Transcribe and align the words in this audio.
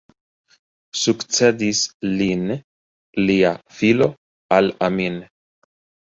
Sukcedis 0.99 1.81
lin 2.21 2.47
lia 3.25 3.51
filo 3.81 4.07
Al-Amin. 4.57 5.21